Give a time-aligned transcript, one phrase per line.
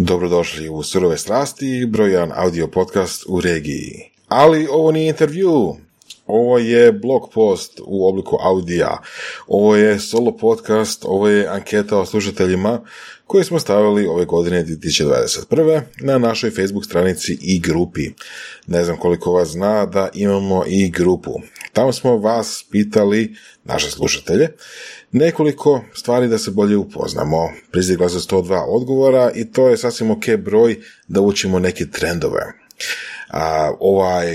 [0.00, 4.10] Dobrodošli u Surove strasti, broj jedan audio podcast u regiji.
[4.28, 5.76] Ali ovo nije intervju,
[6.26, 8.98] ovo je blog post u obliku audija,
[9.46, 12.80] ovo je solo podcast, ovo je anketa o slušateljima
[13.26, 15.80] koje smo stavili ove godine 2021.
[16.00, 18.10] na našoj Facebook stranici i grupi.
[18.66, 21.40] Ne znam koliko vas zna da imamo i grupu.
[21.78, 23.34] Tamo smo vas pitali,
[23.64, 24.48] naše slušatelje,
[25.12, 27.50] nekoliko stvari da se bolje upoznamo.
[27.72, 30.78] Prizigla se 102 odgovora i to je sasvim ok broj
[31.08, 32.42] da učimo neke trendove.
[33.30, 34.26] A, ovaj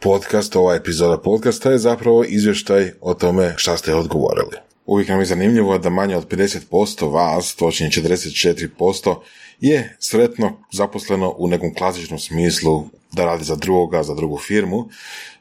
[0.00, 4.56] podcast, ova epizoda podcasta je zapravo izvještaj o tome šta ste odgovorili.
[4.86, 9.16] Uvijek nam je zanimljivo da manje od 50% vas, točnije 44%,
[9.60, 14.88] je sretno zaposleno u nekom klasičnom smislu da radi za drugoga, za drugu firmu,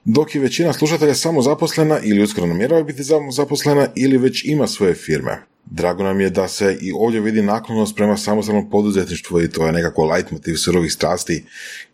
[0.06, 4.94] dok je većina slušatelja samo zaposlena ili uskoro namjerava biti zaposlena ili već ima svoje
[4.94, 5.38] firme.
[5.66, 9.72] Drago nam je da se i ovdje vidi naklonost prema samostalnom poduzetništvu i to je
[9.72, 11.44] nekako leitmotiv surovih strasti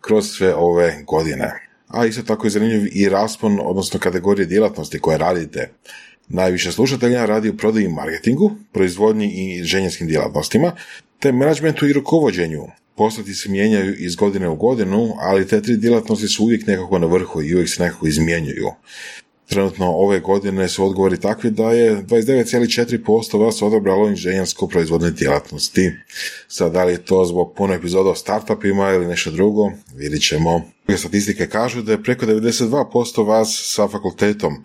[0.00, 1.68] kroz sve ove godine.
[1.88, 5.70] A isto tako je zanimljiv i raspon, odnosno kategorije djelatnosti koje radite.
[6.28, 10.72] Najviše slušatelja radi u prodaji marketingu, proizvodnji i inženjerskim djelatnostima,
[11.24, 12.66] te menadžmentu i rukovođenju.
[12.96, 17.06] Poslati se mijenjaju iz godine u godinu, ali te tri djelatnosti su uvijek nekako na
[17.06, 18.70] vrhu i uvijek se nekako izmjenjuju.
[19.48, 25.92] Trenutno ove godine su odgovori takvi da je 29,4% vas odabralo inženjersko proizvodne djelatnosti.
[26.48, 30.62] Sad, da li je to zbog puno epizoda o startupima ili nešto drugo, vidit ćemo.
[30.96, 34.64] Statistike kažu da je preko 92% vas sa fakultetom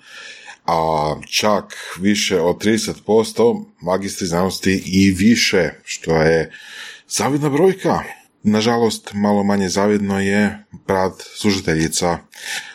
[0.69, 6.51] a čak više od 30% magistri znanosti i više, što je
[7.07, 8.03] zavidna brojka.
[8.43, 12.17] Nažalost, malo manje zavidno je brat služiteljica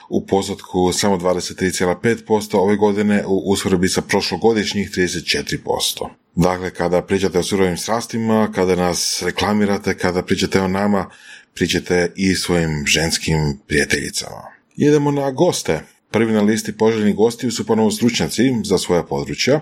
[0.09, 6.09] u postotku samo 23,5% ove godine u usporedbi sa prošlogodišnjih 34%.
[6.35, 11.11] Dakle, kada pričate o surovim strastima, kada nas reklamirate, kada pričate o nama,
[11.55, 14.43] pričate i svojim ženskim prijateljicama.
[14.77, 15.81] Idemo na goste.
[16.15, 19.61] Prvi na listi poželjnih gostiju su ponovo stručnjaci za svoja područja,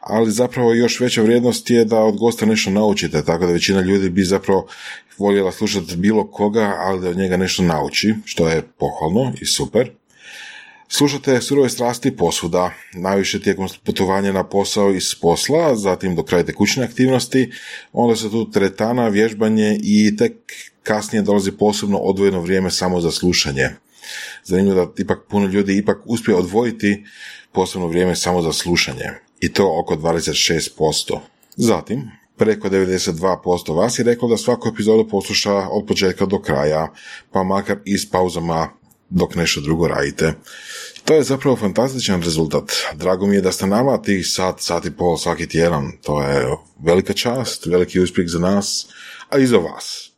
[0.00, 4.10] ali zapravo još veća vrijednost je da od gosta nešto naučite, tako da većina ljudi
[4.10, 4.66] bi zapravo
[5.18, 9.90] voljela slušati bilo koga, ali da od njega nešto nauči, što je pohvalno i super.
[10.88, 16.84] Slušate surove strasti posuda, najviše tijekom putovanja na posao iz posla, zatim do kraja tekućne
[16.84, 17.50] aktivnosti,
[17.92, 20.32] onda se tu tretana, vježbanje i tek
[20.82, 23.70] kasnije dolazi posebno odvojeno vrijeme samo za slušanje
[24.44, 27.04] zanimljivo da ipak puno ljudi ipak uspije odvojiti
[27.52, 31.18] posebno vrijeme samo za slušanje i to oko 26%.
[31.56, 36.92] Zatim, preko 92% vas je reklo da svaku epizodu posluša od početka do kraja,
[37.32, 38.68] pa makar i s pauzama
[39.10, 40.34] dok nešto drugo radite.
[41.04, 42.72] To je zapravo fantastičan rezultat.
[42.94, 45.92] Drago mi je da ste nama tih sat, sat i pol svaki tjedan.
[46.02, 48.86] To je velika čast, veliki uspjeh za nas,
[49.28, 50.09] a i za vas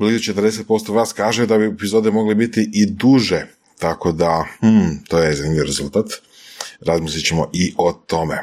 [0.00, 3.46] blizu 40% vas kaže da bi epizode mogle biti i duže,
[3.78, 6.06] tako da, hmm, to je zanimljiv rezultat.
[6.80, 8.38] Razmislit ćemo i o tome.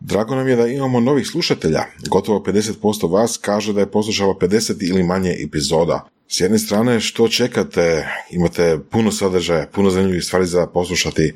[0.00, 1.84] Drago nam je da imamo novih slušatelja.
[2.08, 6.08] Gotovo 50% vas kaže da je poslušalo 50 ili manje epizoda.
[6.28, 8.08] S jedne strane, što čekate?
[8.30, 11.34] Imate puno sadržaja, puno zanimljivih stvari za poslušati,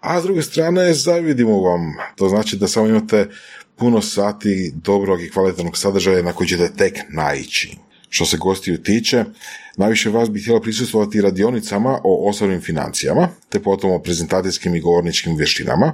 [0.00, 1.80] a s druge strane, zavidimo vam.
[2.16, 3.28] To znači da samo imate
[3.76, 7.76] puno sati dobrog i kvalitetnog sadržaja na koji ćete tek naići.
[8.14, 9.24] Što se gostiju tiče,
[9.76, 15.36] najviše vas bi htjela prisustvovati radionicama o osobnim financijama, te potom o prezentacijskim i govorničkim
[15.36, 15.92] vještinama,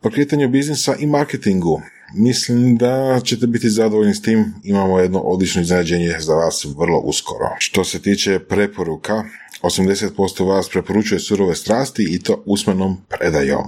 [0.00, 1.82] pokretanju biznisa i marketingu.
[2.14, 7.56] Mislim da ćete biti zadovoljni s tim, imamo jedno odlično iznenađenje za vas vrlo uskoro.
[7.58, 9.24] Što se tiče preporuka,
[9.62, 13.64] 80% vas preporučuje surove strasti i to usmenom predajom.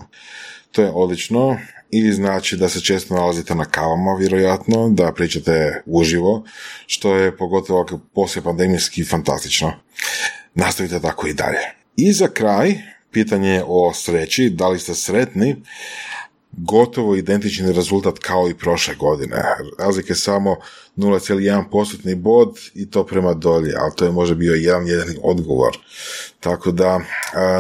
[0.73, 1.59] To je odlično,
[1.91, 6.45] i znači da se često nalazite na kavama, vjerojatno, da pričate uživo,
[6.87, 9.73] što je pogotovo poslije pandemijski fantastično.
[10.55, 11.59] Nastavite tako i dalje.
[11.97, 12.75] I za kraj,
[13.11, 15.57] pitanje o sreći, da li ste sretni,
[16.53, 19.43] gotovo identični rezultat kao i prošle godine.
[19.79, 20.57] Razlike samo
[20.97, 25.79] 0,1% bod i to prema dolje, ali to je možda bio jedan jedan odgovor.
[26.41, 27.01] Tako da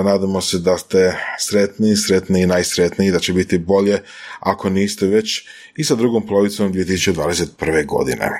[0.04, 3.98] nadamo se da ste sretni, sretni i najsretniji, da će biti bolje
[4.40, 7.86] ako niste već i sa drugom polovicom 2021.
[7.86, 8.30] godine.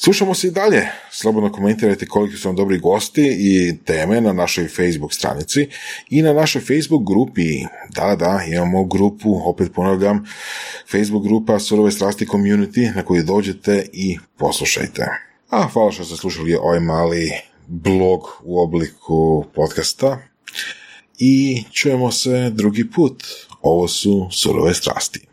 [0.00, 0.88] Slušamo se i dalje.
[1.10, 5.68] Slobodno komentirajte koliki su vam dobri gosti i teme na našoj Facebook stranici
[6.10, 7.64] i na našoj Facebook grupi.
[7.94, 10.26] Da, da, imamo grupu, opet ponavljam,
[10.90, 15.06] Facebook grupa Surove strasti community na koju dođete i poslušajte.
[15.50, 17.32] A hvala što ste slušali ovaj mali
[17.66, 20.18] blog u obliku podcasta
[21.18, 23.24] i čujemo se drugi put.
[23.62, 25.28] Ovo su Surove strasti.